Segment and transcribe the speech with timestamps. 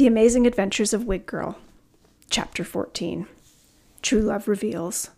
[0.00, 1.58] The Amazing Adventures of Wig Girl,
[2.30, 3.26] Chapter 14
[4.00, 5.10] True Love Reveals.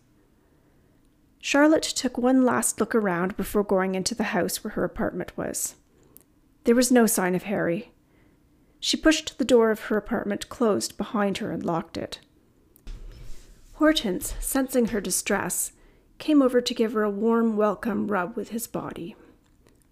[1.39, 5.75] Charlotte took one last look around before going into the house where her apartment was.
[6.65, 7.93] There was no sign of Harry.
[8.81, 12.19] She pushed the door of her apartment closed behind her and locked it.
[13.75, 15.71] Hortense, sensing her distress,
[16.17, 19.15] came over to give her a warm welcome rub with his body.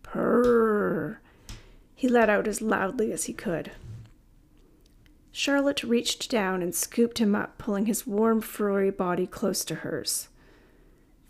[0.03, 1.21] Purr,
[1.95, 3.71] he let out as loudly as he could.
[5.31, 10.27] Charlotte reached down and scooped him up, pulling his warm, furry body close to hers.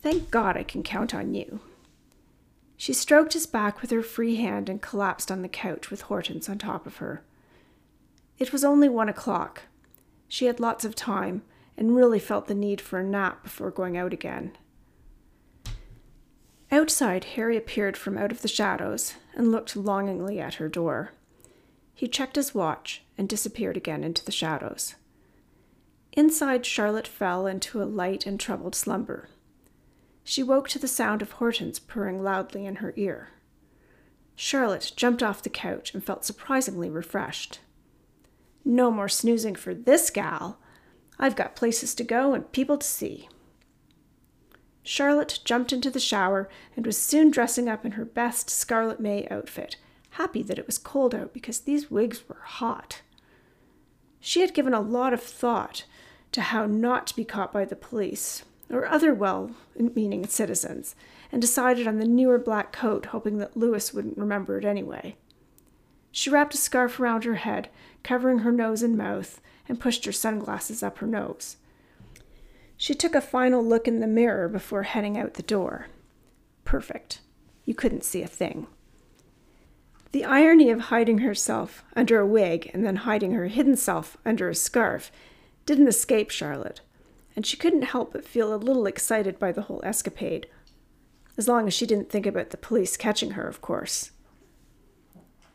[0.01, 1.59] Thank God I can count on you.
[2.75, 6.49] She stroked his back with her free hand and collapsed on the couch with Hortense
[6.49, 7.23] on top of her.
[8.39, 9.63] It was only one o'clock.
[10.27, 11.43] She had lots of time
[11.77, 14.57] and really felt the need for a nap before going out again.
[16.71, 21.11] Outside, Harry appeared from out of the shadows and looked longingly at her door.
[21.93, 24.95] He checked his watch and disappeared again into the shadows.
[26.13, 29.29] Inside, Charlotte fell into a light and troubled slumber.
[30.23, 33.29] She woke to the sound of Hortense purring loudly in her ear.
[34.35, 37.59] Charlotte jumped off the couch and felt surprisingly refreshed.
[38.65, 40.57] No more snoozing for this gal.
[41.19, 43.29] I've got places to go and people to see.
[44.81, 49.27] Charlotte jumped into the shower and was soon dressing up in her best Scarlet May
[49.29, 49.75] outfit,
[50.11, 53.01] happy that it was cold out because these wigs were hot.
[54.21, 55.83] She had given a lot of thought
[56.31, 60.95] to how not to be caught by the police or other well meaning citizens
[61.31, 65.17] and decided on the newer black coat, hoping that Louis wouldn't remember it anyway.
[66.11, 67.69] She wrapped a scarf around her head,
[68.03, 71.57] covering her nose and mouth, and pushed her sunglasses up her nose.
[72.77, 75.87] She took a final look in the mirror before heading out the door.
[76.65, 77.21] Perfect.
[77.65, 78.67] You couldn't see a thing.
[80.11, 84.49] The irony of hiding herself under a wig and then hiding her hidden self under
[84.49, 85.11] a scarf
[85.65, 86.81] didn't escape Charlotte,
[87.35, 90.47] and she couldn't help but feel a little excited by the whole escapade,
[91.37, 94.11] as long as she didn't think about the police catching her, of course.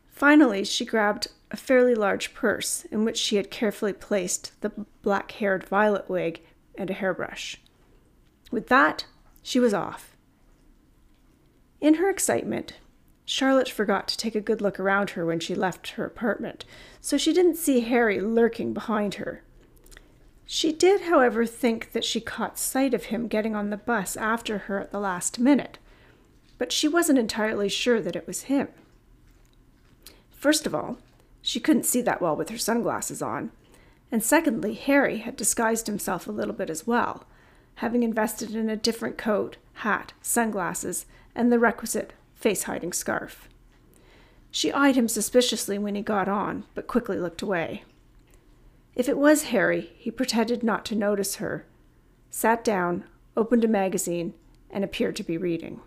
[0.09, 4.73] Finally, she grabbed a fairly large purse in which she had carefully placed the
[5.03, 6.41] black haired violet wig
[6.77, 7.61] and a hairbrush.
[8.51, 9.05] With that,
[9.43, 10.17] she was off.
[11.81, 12.73] In her excitement,
[13.29, 16.65] Charlotte forgot to take a good look around her when she left her apartment,
[17.01, 19.43] so she didn't see Harry lurking behind her.
[20.47, 24.59] She did, however, think that she caught sight of him getting on the bus after
[24.59, 25.79] her at the last minute,
[26.57, 28.69] but she wasn't entirely sure that it was him.
[30.31, 30.99] First of all,
[31.43, 33.51] she couldn't see that well with her sunglasses on.
[34.13, 37.25] And secondly, Harry had disguised himself a little bit as well,
[37.77, 43.49] having invested in a different coat, hat, sunglasses, and the requisite face hiding scarf.
[44.51, 47.85] She eyed him suspiciously when he got on, but quickly looked away.
[48.95, 51.67] If it was Harry, he pretended not to notice her,
[52.31, 53.05] sat down,
[53.37, 54.35] opened a magazine,
[54.71, 55.81] and appeared to be reading.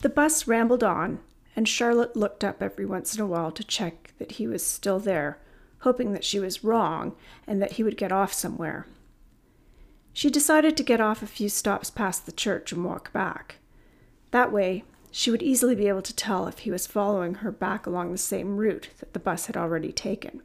[0.00, 1.20] The bus rambled on,
[1.56, 4.98] and Charlotte looked up every once in a while to check that he was still
[4.98, 5.38] there,
[5.80, 7.16] hoping that she was wrong
[7.46, 8.86] and that he would get off somewhere.
[10.12, 13.56] She decided to get off a few stops past the church and walk back.
[14.30, 17.86] That way, she would easily be able to tell if he was following her back
[17.86, 20.42] along the same route that the bus had already taken.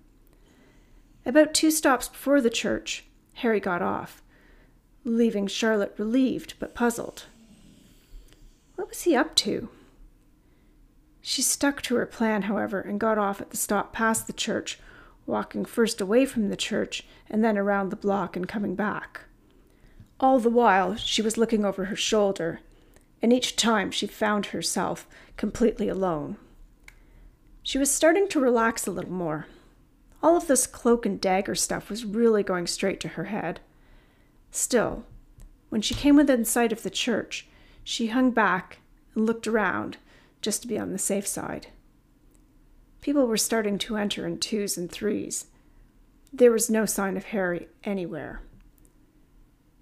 [1.25, 3.05] About two stops before the church,
[3.35, 4.21] Harry got off,
[5.03, 7.25] leaving Charlotte relieved but puzzled.
[8.75, 9.69] What was he up to?
[11.21, 14.79] She stuck to her plan, however, and got off at the stop past the church,
[15.25, 19.21] walking first away from the church and then around the block and coming back.
[20.19, 22.59] All the while, she was looking over her shoulder,
[23.21, 26.37] and each time she found herself completely alone.
[27.63, 29.47] She was starting to relax a little more.
[30.21, 33.59] All of this cloak and dagger stuff was really going straight to her head.
[34.51, 35.03] Still,
[35.69, 37.47] when she came within sight of the church,
[37.83, 38.79] she hung back
[39.13, 39.97] and looked around
[40.41, 41.67] just to be on the safe side.
[43.01, 45.45] People were starting to enter in twos and threes.
[46.31, 48.41] There was no sign of Harry anywhere.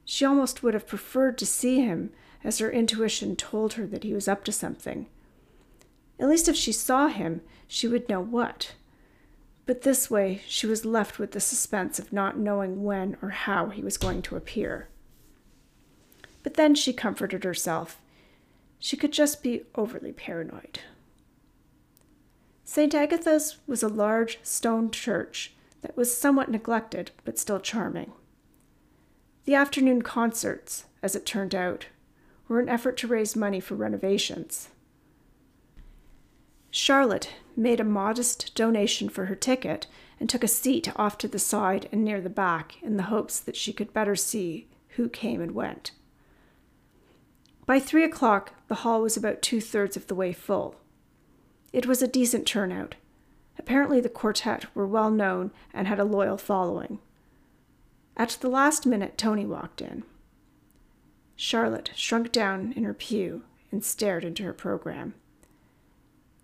[0.06, 2.12] She almost would have preferred to see him,
[2.43, 5.07] as her intuition told her that he was up to something.
[6.19, 8.73] At least if she saw him, she would know what.
[9.65, 13.69] But this way, she was left with the suspense of not knowing when or how
[13.69, 14.89] he was going to appear.
[16.43, 17.99] But then she comforted herself.
[18.77, 20.79] She could just be overly paranoid.
[22.65, 22.93] St.
[22.93, 28.11] Agatha's was a large stone church that was somewhat neglected but still charming.
[29.45, 31.87] The afternoon concerts, as it turned out,
[32.47, 34.69] were an effort to raise money for renovations.
[36.71, 39.87] Charlotte made a modest donation for her ticket
[40.19, 43.39] and took a seat off to the side and near the back in the hopes
[43.39, 45.91] that she could better see who came and went.
[47.65, 50.75] By three o'clock, the hall was about two thirds of the way full.
[51.71, 52.95] It was a decent turnout.
[53.57, 56.99] Apparently, the quartet were well known and had a loyal following.
[58.17, 60.03] At the last minute, Tony walked in.
[61.35, 65.15] Charlotte shrunk down in her pew and stared into her program.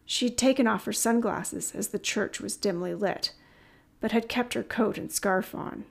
[0.05, 3.33] She had taken off her sunglasses as the church was dimly lit,
[3.99, 5.85] but had kept her coat and scarf on.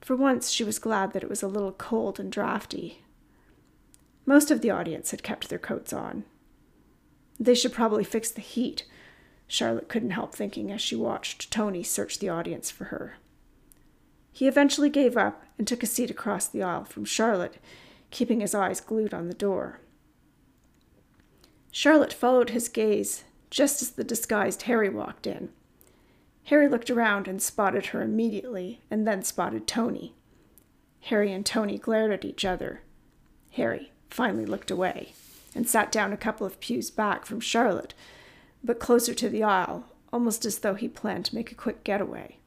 [0.00, 3.02] For once, she was glad that it was a little cold and draughty.
[4.24, 6.24] Most of the audience had kept their coats on.
[7.40, 8.86] They should probably fix the heat,
[9.48, 13.16] Charlotte couldn't help thinking as she watched Tony search the audience for her.
[14.32, 17.58] He eventually gave up and took a seat across the aisle from Charlotte,
[18.10, 19.78] keeping his eyes glued on the door.
[21.70, 25.50] Charlotte followed his gaze just as the disguised Harry walked in.
[26.46, 30.16] Harry looked around and spotted her immediately, and then spotted Tony.
[31.02, 32.82] Harry and Tony glared at each other.
[33.50, 35.12] Harry finally looked away
[35.54, 37.94] and sat down a couple of pews back from Charlotte,
[38.64, 42.38] but closer to the aisle, almost as though he planned to make a quick getaway.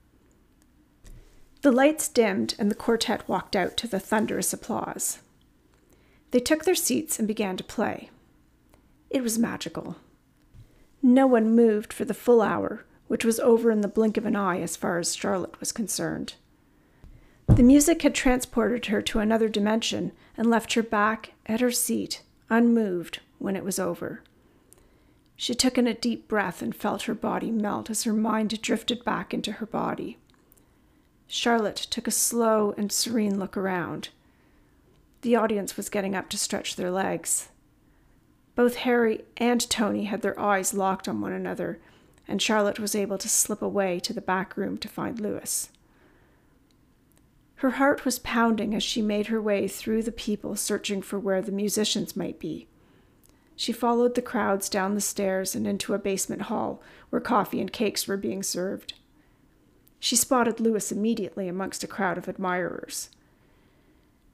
[1.66, 5.18] The lights dimmed, and the quartet walked out to the thunderous applause.
[6.30, 8.12] They took their seats and began to play.
[9.10, 9.96] It was magical.
[11.02, 14.36] No one moved for the full hour, which was over in the blink of an
[14.36, 16.36] eye as far as Charlotte was concerned.
[17.48, 22.22] The music had transported her to another dimension and left her back at her seat,
[22.48, 24.22] unmoved, when it was over.
[25.36, 29.04] She took in a deep breath and felt her body melt as her mind drifted
[29.04, 30.20] back into her body.
[31.28, 34.10] Charlotte took a slow and serene look around.
[35.22, 37.50] The audience was getting up to stretch their legs.
[38.56, 41.80] Both Harry and Tony had their eyes locked on one another,
[42.28, 45.70] and Charlotte was able to slip away to the back room to find Louis.
[47.56, 51.42] Her heart was pounding as she made her way through the people searching for where
[51.42, 52.68] the musicians might be.
[53.56, 57.72] She followed the crowds down the stairs and into a basement hall where coffee and
[57.72, 58.94] cakes were being served.
[60.06, 63.10] She spotted Louis immediately amongst a crowd of admirers.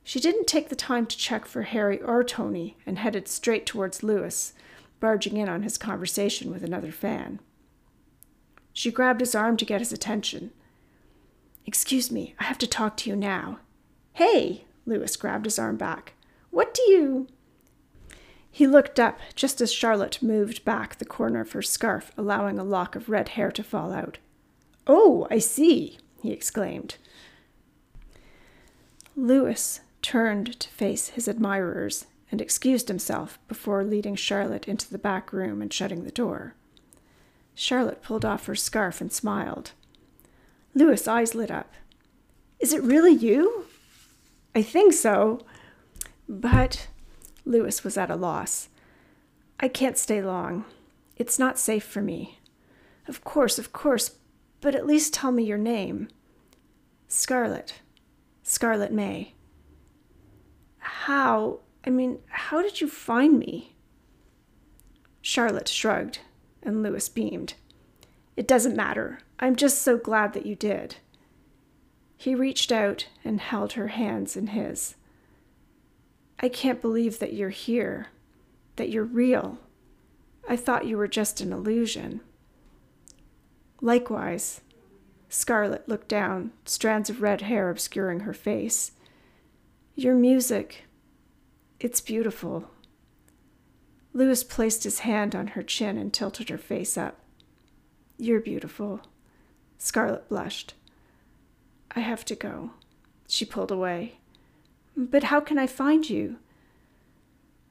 [0.04, 4.04] She didn't take the time to check for Harry or Tony and headed straight towards
[4.04, 4.52] Louis,
[5.00, 7.40] barging in on his conversation with another fan.
[8.74, 10.52] She grabbed his arm to get his attention.
[11.66, 13.60] Excuse me, I have to talk to you now.
[14.12, 14.66] Hey!
[14.86, 16.16] Louis grabbed his arm back.
[16.50, 17.28] What do you.
[18.52, 22.66] He looked up just as Charlotte moved back the corner of her scarf, allowing a
[22.66, 24.18] lock of red hair to fall out.
[24.94, 26.98] Oh, I see, he exclaimed.
[29.16, 35.32] Louis turned to face his admirers and excused himself before leading Charlotte into the back
[35.32, 36.56] room and shutting the door.
[37.56, 39.72] Charlotte pulled off her scarf and smiled.
[40.74, 41.74] Louis' eyes lit up.
[42.60, 43.68] Is it really you?
[44.54, 45.40] I think so.
[46.28, 46.90] But
[47.46, 48.68] Louis was at a loss.
[49.58, 50.66] I can't stay long.
[51.16, 52.40] It's not safe for me.
[53.08, 54.18] Of course, of course,
[54.62, 56.08] but at least tell me your name.
[57.08, 57.82] Scarlet.
[58.44, 59.34] Scarlet May.
[60.78, 61.60] How?
[61.86, 63.76] I mean, how did you find me?
[65.22, 66.20] Charlotte shrugged,
[66.64, 67.56] and Louis beamed.
[68.38, 69.20] It doesn't matter.
[69.40, 70.98] I'm just so glad that you did.
[72.16, 74.96] He reached out and held her hands in his.
[76.40, 78.08] I can't believe that you're here,
[78.76, 79.58] that you're real.
[80.48, 82.22] I thought you were just an illusion.
[83.82, 84.62] Likewise,
[85.28, 88.92] Scarlet looked down, strands of red hair obscuring her face.
[89.96, 90.84] Your music,
[91.80, 92.70] it's beautiful.
[94.14, 97.18] Louis placed his hand on her chin and tilted her face up.
[98.18, 99.02] You're beautiful.
[99.78, 100.76] Scarlet blushed.
[101.96, 102.72] I have to go.
[103.28, 104.18] She pulled away.
[104.96, 106.38] But how can I find you?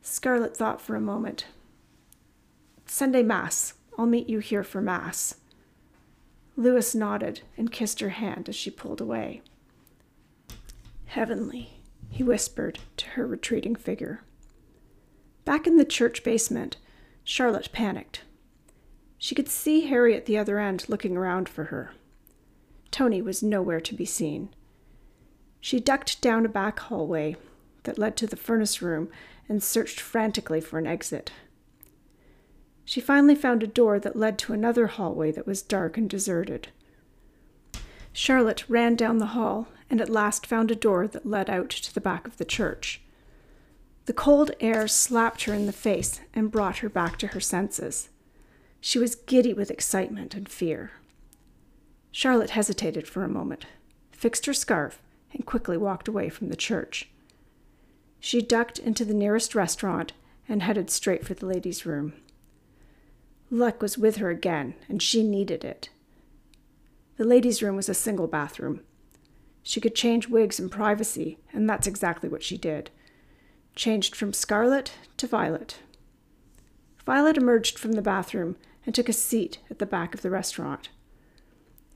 [0.03, 1.47] Scarlet thought for a moment.
[2.87, 3.75] Sunday Mass.
[3.99, 5.37] I'll meet you here for Mass.
[6.61, 9.41] Louis nodded and kissed her hand as she pulled away.
[11.07, 11.71] Heavenly,
[12.11, 14.21] he whispered to her retreating figure.
[15.47, 16.77] Back in the church basement,
[17.25, 18.25] Charlotte panicked.
[19.17, 21.93] She could see Harry at the other end looking around for her.
[22.91, 24.51] Tony was nowhere to be seen.
[25.61, 27.37] She ducked down a back hallway
[27.85, 29.09] that led to the furnace room
[29.49, 31.33] and searched frantically for an exit.
[32.91, 36.71] She finally found a door that led to another hallway that was dark and deserted.
[38.13, 41.95] Charlotte ran down the hall and at last found a door that led out to
[41.95, 43.01] the back of the church.
[44.07, 48.09] The cold air slapped her in the face and brought her back to her senses.
[48.81, 50.91] She was giddy with excitement and fear.
[52.11, 53.67] Charlotte hesitated for a moment,
[54.11, 55.01] fixed her scarf,
[55.33, 57.09] and quickly walked away from the church.
[58.19, 60.13] She ducked into the nearest restaurant
[60.49, 62.15] and headed straight for the ladies' room.
[63.51, 65.91] Luck was with her again, and she needed it.
[67.17, 68.81] The ladies' room was a single bathroom.
[69.63, 72.91] She could change wigs in privacy, and that's exactly what she did.
[73.75, 75.81] Changed from scarlet to violet.
[77.05, 80.89] Violet emerged from the bathroom and took a seat at the back of the restaurant.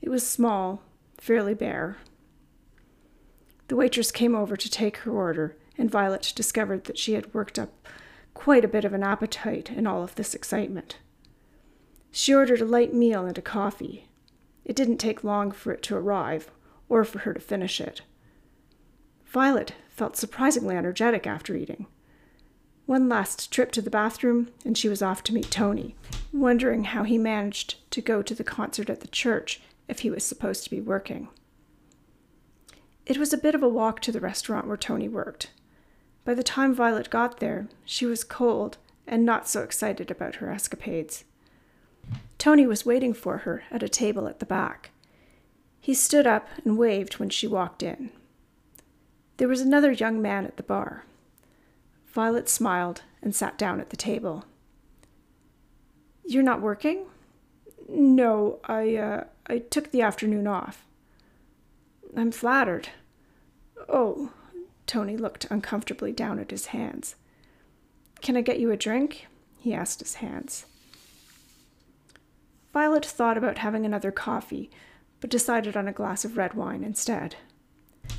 [0.01, 0.83] It was small,
[1.17, 1.97] fairly bare.
[3.69, 7.57] The waitress came over to take her order, and Violet discovered that she had worked
[7.57, 7.87] up
[8.33, 10.97] quite a bit of an appetite in all of this excitement.
[12.17, 14.07] She ordered a light meal and a coffee.
[14.63, 16.49] It didn't take long for it to arrive,
[16.87, 18.03] or for her to finish it.
[19.25, 21.87] Violet felt surprisingly energetic after eating.
[22.85, 25.97] One last trip to the bathroom, and she was off to meet Tony,
[26.31, 30.23] wondering how he managed to go to the concert at the church if he was
[30.23, 31.27] supposed to be working.
[33.05, 35.51] It was a bit of a walk to the restaurant where Tony worked.
[36.23, 40.49] By the time Violet got there, she was cold and not so excited about her
[40.49, 41.25] escapades.
[42.45, 44.91] Tony was waiting for her at a table at the back.
[45.81, 48.11] He stood up and waved when she walked in.
[49.37, 51.05] There was another young man at the bar.
[52.05, 54.45] Violet smiled and sat down at the table.
[56.23, 57.07] You're not working?
[57.89, 60.85] No, I, uh, I took the afternoon off.
[62.15, 62.89] I'm flattered.
[63.89, 64.33] Oh,
[64.85, 67.15] Tony looked uncomfortably down at his hands.
[68.21, 69.25] Can I get you a drink?
[69.57, 70.67] he asked his hands.
[72.75, 74.69] Violet thought about having another coffee,
[75.21, 77.37] but decided on a glass of red wine instead.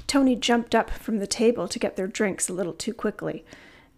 [0.06, 3.44] Tony jumped up from the table to get their drinks a little too quickly,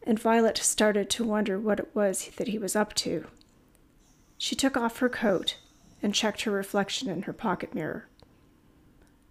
[0.03, 3.27] and Violet started to wonder what it was that he was up to.
[4.37, 5.59] She took off her coat
[6.03, 8.09] and checked her reflection in her pocket mirror.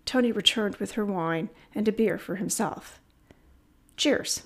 [0.05, 3.01] Tony returned with her wine and a beer for himself.
[3.97, 4.43] Cheers.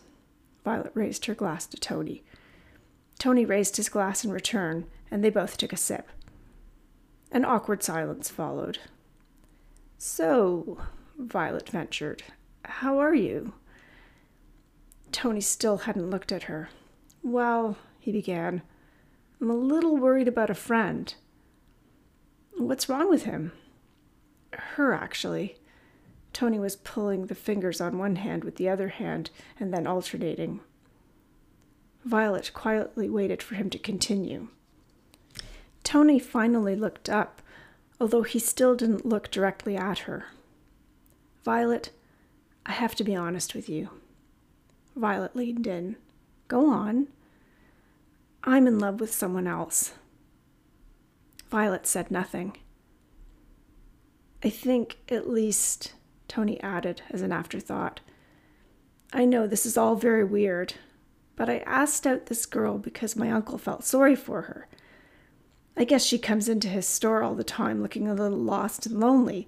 [0.65, 2.23] Violet raised her glass to Tony.
[3.19, 6.09] Tony raised his glass in return, and they both took a sip.
[7.31, 8.79] An awkward silence followed.
[9.97, 10.79] So,
[11.17, 12.23] Violet ventured,
[12.65, 13.53] how are you?
[15.11, 16.69] Tony still hadn't looked at her.
[17.23, 18.63] Well, he began,
[19.39, 21.13] I'm a little worried about a friend.
[22.57, 23.53] What's wrong with him?
[24.53, 25.57] Her, actually.
[26.33, 30.61] Tony was pulling the fingers on one hand with the other hand and then alternating.
[32.03, 34.47] Violet quietly waited for him to continue.
[35.83, 37.41] Tony finally looked up,
[37.99, 40.25] although he still didn't look directly at her.
[41.43, 41.91] Violet,
[42.65, 43.89] I have to be honest with you.
[44.95, 45.95] Violet leaned in.
[46.47, 47.07] Go on.
[48.43, 49.93] I'm in love with someone else.
[51.49, 52.57] Violet said nothing.
[54.43, 55.93] I think, at least,
[56.27, 57.99] Tony added as an afterthought.
[59.13, 60.75] I know this is all very weird,
[61.35, 64.67] but I asked out this girl because my uncle felt sorry for her.
[65.77, 68.99] I guess she comes into his store all the time looking a little lost and
[68.99, 69.47] lonely,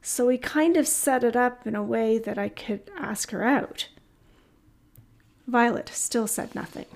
[0.00, 3.42] so he kind of set it up in a way that I could ask her
[3.42, 3.88] out.
[5.46, 6.86] Violet still said nothing.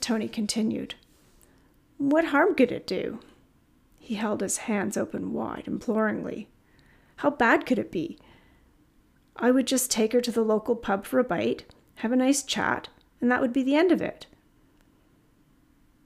[0.00, 0.94] Tony continued.
[1.98, 3.20] What harm could it do?
[3.98, 6.48] He held his hands open wide, imploringly.
[7.16, 8.18] How bad could it be?
[9.36, 11.64] I would just take her to the local pub for a bite,
[11.96, 12.88] have a nice chat,
[13.20, 14.26] and that would be the end of it.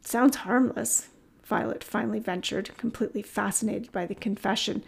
[0.02, 1.08] Sounds harmless,
[1.44, 4.82] Violet finally ventured, completely fascinated by the confession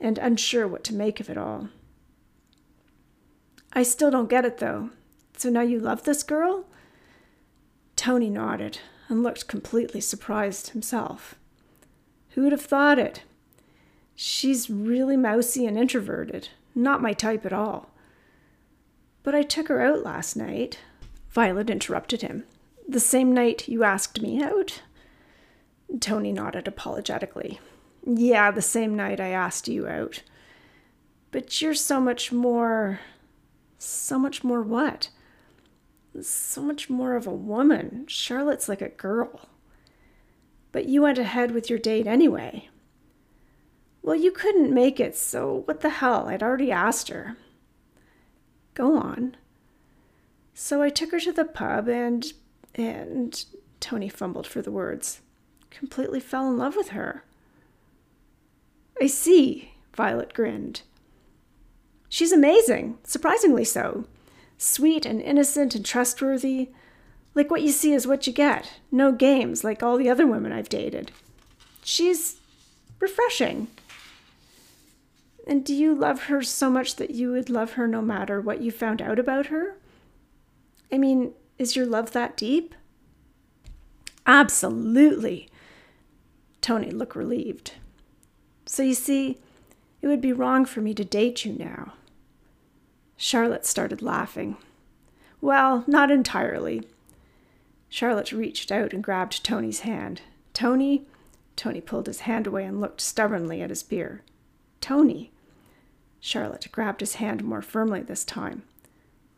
[0.00, 1.68] and unsure what to make of it all.
[3.72, 4.90] I still don't get it, though.
[5.36, 6.64] So now you love this girl?
[7.96, 8.78] Tony nodded
[9.08, 11.34] and looked completely surprised himself.
[12.30, 13.22] Who'd have thought it?
[14.14, 16.48] She's really mousy and introverted.
[16.74, 17.90] Not my type at all.
[19.22, 20.78] But I took her out last night.
[21.30, 22.44] Violet interrupted him.
[22.88, 24.82] The same night you asked me out?
[26.00, 27.60] Tony nodded apologetically.
[28.06, 30.22] Yeah, the same night I asked you out.
[31.30, 33.00] But you're so much more.
[33.78, 35.10] So much more what?
[36.20, 38.06] So much more of a woman.
[38.08, 39.48] Charlotte's like a girl.
[40.72, 42.68] But you went ahead with your date anyway.
[44.02, 46.28] Well, you couldn't make it, so what the hell?
[46.28, 47.36] I'd already asked her.
[48.74, 49.36] Go on.
[50.54, 52.32] So I took her to the pub and.
[52.74, 53.44] and.
[53.80, 55.20] Tony fumbled for the words.
[55.70, 57.24] Completely fell in love with her.
[59.00, 60.82] I see, Violet grinned.
[62.08, 64.06] She's amazing, surprisingly so.
[64.56, 66.70] Sweet and innocent and trustworthy.
[67.34, 68.80] Like what you see is what you get.
[68.90, 71.12] No games, like all the other women I've dated.
[71.84, 72.36] She's
[72.98, 73.68] refreshing.
[75.46, 78.60] And do you love her so much that you would love her no matter what
[78.60, 79.76] you found out about her?
[80.92, 82.74] I mean, is your love that deep?
[84.26, 85.48] Absolutely.
[86.60, 87.74] Tony looked relieved.
[88.66, 89.38] So you see,
[90.02, 91.94] it would be wrong for me to date you now.
[93.16, 94.56] Charlotte started laughing.
[95.40, 96.86] Well, not entirely.
[97.88, 100.22] Charlotte reached out and grabbed Tony's hand.
[100.52, 101.06] Tony?
[101.56, 104.22] Tony pulled his hand away and looked stubbornly at his beer.
[104.80, 105.32] Tony.
[106.20, 108.62] Charlotte grabbed his hand more firmly this time.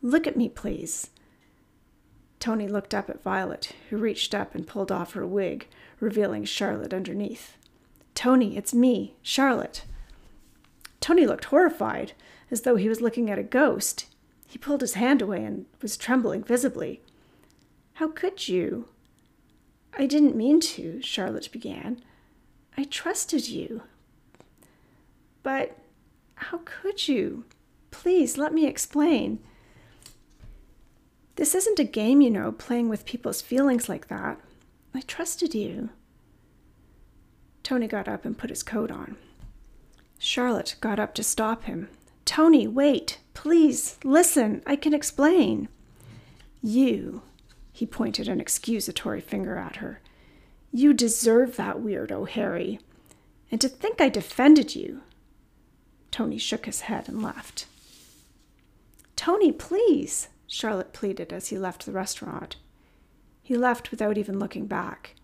[0.01, 1.09] Look at me, please.
[2.41, 5.67] Tony looked up at Violet, who reached up and pulled off her wig,
[5.99, 7.55] revealing Charlotte underneath.
[8.15, 9.83] Tony, it's me, Charlotte.
[10.99, 12.13] Tony looked horrified,
[12.49, 14.07] as though he was looking at a ghost.
[14.47, 17.01] He pulled his hand away and was trembling visibly.
[17.93, 18.89] How could you?
[19.93, 22.01] I didn't mean to, Charlotte began.
[22.75, 23.83] I trusted you.
[25.43, 25.77] But
[26.33, 27.45] how could you?
[27.91, 29.39] Please let me explain.
[31.41, 34.39] This isn't a game, you know, playing with people's feelings like that.
[34.93, 35.89] I trusted you.
[37.63, 39.17] Tony got up and put his coat on.
[40.19, 41.89] Charlotte got up to stop him.
[42.25, 43.17] Tony, wait.
[43.33, 44.61] Please, listen.
[44.67, 45.67] I can explain.
[46.61, 47.23] You,
[47.71, 49.99] he pointed an excusatory finger at her.
[50.71, 52.79] You deserve that weirdo, Harry.
[53.49, 55.01] And to think I defended you.
[56.11, 57.65] Tony shook his head and laughed.
[59.15, 62.57] Tony, please, Charlotte pleaded as he left the restaurant.
[63.41, 65.15] He left without even looking back.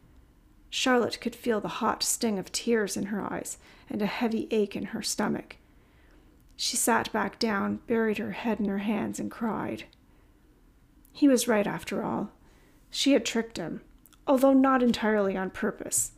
[0.70, 3.58] Charlotte could feel the hot sting of tears in her eyes
[3.90, 5.58] and a heavy ache in her stomach.
[6.56, 9.84] She sat back down, buried her head in her hands, and cried.
[11.12, 12.32] He was right after all.
[12.90, 13.82] She had tricked him,
[14.26, 16.14] although not entirely on purpose.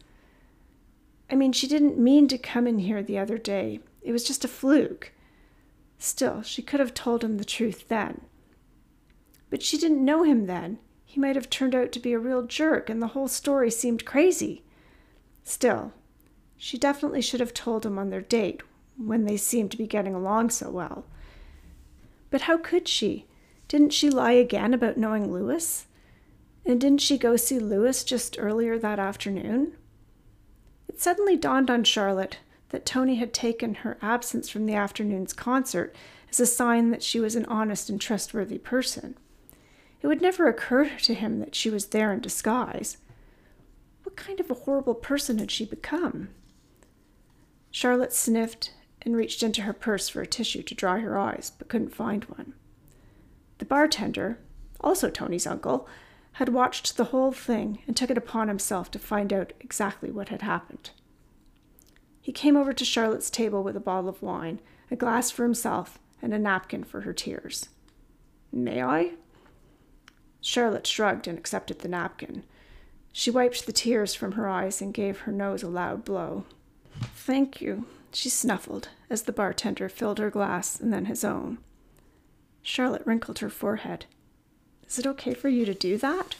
[1.31, 3.79] I mean, she didn't mean to come in here the other day.
[4.03, 5.13] It was just a fluke.
[5.97, 8.21] Still, she could have told him the truth then.
[9.49, 10.79] But she didn't know him then.
[11.05, 14.05] He might have turned out to be a real jerk, and the whole story seemed
[14.05, 14.63] crazy.
[15.43, 15.93] Still,
[16.55, 18.61] she definitely should have told him on their date
[18.97, 21.05] when they seemed to be getting along so well.
[22.29, 23.25] But how could she?
[23.67, 25.87] Didn't she lie again about knowing Louis?
[26.65, 29.73] And didn't she go see Louis just earlier that afternoon?
[30.87, 32.37] It suddenly dawned on Charlotte
[32.69, 35.95] that Tony had taken her absence from the afternoon's concert
[36.29, 39.15] as a sign that she was an honest and trustworthy person.
[40.01, 42.97] It would never occur to him that she was there in disguise.
[44.03, 46.29] What kind of a horrible person had she become?
[47.71, 51.67] Charlotte sniffed and reached into her purse for a tissue to dry her eyes, but
[51.67, 52.53] couldn't find one.
[53.59, 54.39] The bartender,
[54.79, 55.87] also Tony's uncle,
[56.33, 60.29] had watched the whole thing and took it upon himself to find out exactly what
[60.29, 60.91] had happened.
[62.21, 64.59] He came over to Charlotte's table with a bottle of wine,
[64.91, 67.69] a glass for himself, and a napkin for her tears.
[68.51, 69.11] May I?
[70.41, 72.43] Charlotte shrugged and accepted the napkin.
[73.11, 76.45] She wiped the tears from her eyes and gave her nose a loud blow.
[77.15, 81.57] Thank you, she snuffled as the bartender filled her glass and then his own.
[82.61, 84.05] Charlotte wrinkled her forehead.
[84.87, 86.35] Is it okay for you to do that?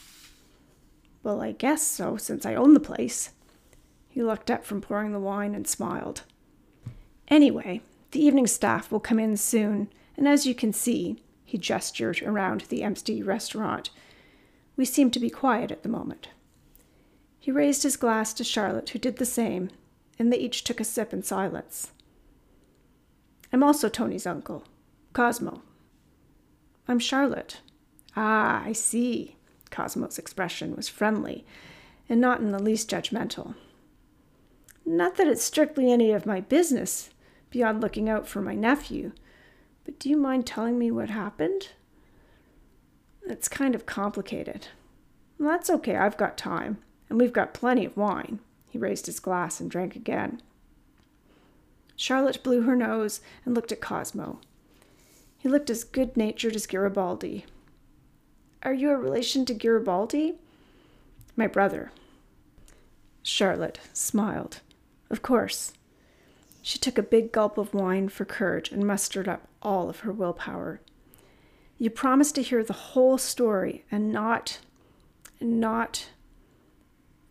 [1.24, 3.32] Well, I guess so, since I own the place.
[4.10, 6.24] He looked up from pouring the wine and smiled.
[7.28, 7.82] Anyway,
[8.12, 12.62] the evening staff will come in soon, and as you can see, he gestured around
[12.70, 13.90] the empty restaurant.
[14.76, 16.28] We seem to be quiet at the moment.
[17.40, 19.72] He raised his glass to Charlotte, who did the same,
[20.20, 21.90] and they each took a sip in silence.
[23.52, 24.64] I'm also Tony's uncle,
[25.14, 25.64] Cosmo.
[26.88, 27.62] I'm Charlotte.
[28.16, 29.36] Ah, I see.
[29.72, 31.46] Cosmo's expression was friendly
[32.08, 33.56] and not in the least judgmental.
[34.86, 37.10] Not that it's strictly any of my business,
[37.50, 39.14] beyond looking out for my nephew,
[39.90, 41.70] but do you mind telling me what happened?
[43.26, 44.68] It's kind of complicated.
[45.40, 46.78] Well, that's okay, I've got time,
[47.10, 48.38] and we've got plenty of wine.
[48.70, 50.44] He raised his glass and drank again.
[51.96, 54.40] Charlotte blew her nose and looked at Cosmo.
[55.40, 57.48] He looked as good natured as Garibaldi.
[58.62, 60.36] Are you a relation to Garibaldi?
[61.36, 61.92] My brother.
[63.24, 64.60] Charlotte smiled.
[65.10, 65.74] Of course.
[66.62, 70.12] She took a big gulp of wine for courage and mustered up all of her
[70.12, 70.82] willpower.
[71.78, 74.60] You promised to hear the whole story and not,
[75.40, 76.10] not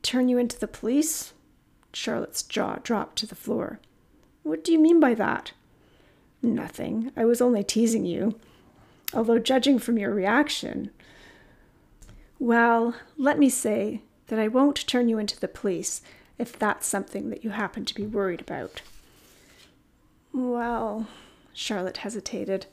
[0.03, 1.35] turn you into the police?
[1.93, 3.81] Charlotte's jaw dropped to the floor.
[4.43, 5.53] What do you mean by that?
[6.43, 7.12] Nothing.
[7.17, 8.38] I was only teasing you.
[9.12, 10.91] Although, judging from your reaction,
[12.38, 16.03] well, let me say that I won't turn you into the police
[16.38, 18.83] if that's something that you happen to be worried about.
[20.33, 21.09] Well,
[21.53, 22.67] Charlotte hesitated.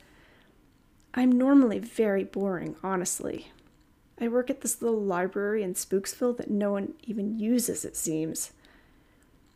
[1.14, 3.50] I'm normally very boring, honestly.
[4.20, 8.52] I work at this little library in Spooksville that no one even uses, it seems.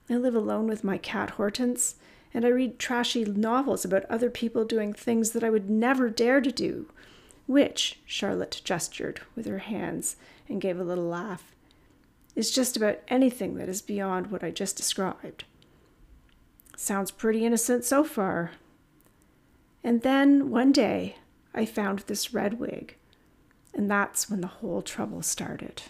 [0.09, 1.95] I live alone with my cat Hortense,
[2.35, 6.41] and I read trashy novels about other people doing things that I would never dare
[6.41, 6.89] to do,
[7.47, 10.17] which, Charlotte gestured with her hands
[10.49, 11.55] and gave a little laugh,
[12.37, 15.45] is just about anything that is beyond what I just described.
[16.77, 18.53] Sounds pretty innocent so far.
[19.83, 21.17] And then one day
[21.55, 22.97] I found this red wig,
[23.75, 25.83] and that's when the whole trouble started.